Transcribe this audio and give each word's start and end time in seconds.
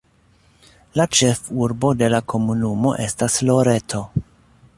La 1.01 1.05
ĉefurbo 1.19 1.93
de 2.01 2.09
la 2.15 2.23
komunumo 2.35 2.95
estas 3.05 3.37
Loreto. 3.51 4.03